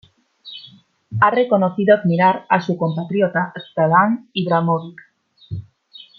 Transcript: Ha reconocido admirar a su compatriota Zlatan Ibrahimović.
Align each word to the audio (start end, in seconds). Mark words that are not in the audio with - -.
Ha 1.21 1.29
reconocido 1.29 1.93
admirar 1.93 2.47
a 2.49 2.59
su 2.59 2.75
compatriota 2.75 3.53
Zlatan 3.75 4.31
Ibrahimović. 4.33 4.95